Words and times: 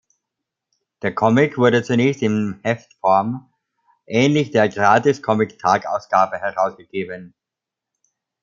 Der 1.03 1.13
Comic 1.13 1.59
wurde 1.59 1.83
zunächst 1.83 2.23
im 2.23 2.59
Heftform, 2.63 3.51
ähnlich 4.07 4.49
der 4.49 4.67
Gratis-Comic-Tag-Ausgabe, 4.67 6.39
herausgegeben. 6.39 7.35